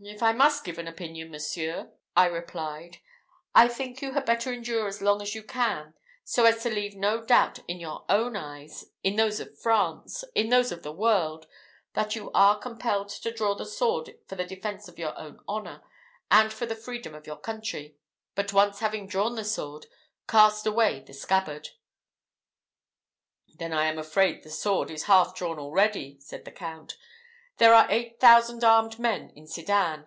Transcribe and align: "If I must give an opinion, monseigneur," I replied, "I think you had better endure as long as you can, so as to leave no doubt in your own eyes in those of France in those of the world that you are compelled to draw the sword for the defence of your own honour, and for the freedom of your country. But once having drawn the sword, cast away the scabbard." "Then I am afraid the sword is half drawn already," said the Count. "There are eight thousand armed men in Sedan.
"If 0.00 0.22
I 0.22 0.32
must 0.32 0.62
give 0.62 0.78
an 0.78 0.86
opinion, 0.86 1.32
monseigneur," 1.32 1.90
I 2.14 2.26
replied, 2.26 2.98
"I 3.52 3.66
think 3.66 4.00
you 4.00 4.12
had 4.12 4.24
better 4.26 4.52
endure 4.52 4.86
as 4.86 5.02
long 5.02 5.20
as 5.20 5.34
you 5.34 5.42
can, 5.42 5.94
so 6.22 6.44
as 6.44 6.62
to 6.62 6.70
leave 6.70 6.94
no 6.94 7.24
doubt 7.24 7.58
in 7.66 7.80
your 7.80 8.04
own 8.08 8.36
eyes 8.36 8.84
in 9.02 9.16
those 9.16 9.40
of 9.40 9.58
France 9.58 10.22
in 10.36 10.50
those 10.50 10.70
of 10.70 10.84
the 10.84 10.92
world 10.92 11.48
that 11.94 12.14
you 12.14 12.30
are 12.30 12.56
compelled 12.60 13.08
to 13.08 13.32
draw 13.32 13.56
the 13.56 13.66
sword 13.66 14.16
for 14.28 14.36
the 14.36 14.46
defence 14.46 14.86
of 14.86 15.00
your 15.00 15.18
own 15.18 15.40
honour, 15.48 15.82
and 16.30 16.52
for 16.52 16.64
the 16.64 16.76
freedom 16.76 17.12
of 17.12 17.26
your 17.26 17.36
country. 17.36 17.96
But 18.36 18.52
once 18.52 18.78
having 18.78 19.08
drawn 19.08 19.34
the 19.34 19.42
sword, 19.44 19.86
cast 20.28 20.64
away 20.64 21.00
the 21.00 21.12
scabbard." 21.12 21.70
"Then 23.48 23.72
I 23.72 23.86
am 23.86 23.98
afraid 23.98 24.44
the 24.44 24.50
sword 24.50 24.92
is 24.92 25.06
half 25.10 25.34
drawn 25.34 25.58
already," 25.58 26.20
said 26.20 26.44
the 26.44 26.52
Count. 26.52 26.96
"There 27.56 27.74
are 27.74 27.88
eight 27.90 28.20
thousand 28.20 28.62
armed 28.62 29.00
men 29.00 29.30
in 29.34 29.48
Sedan. 29.48 30.06